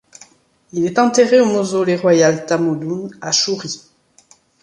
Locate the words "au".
1.41-1.45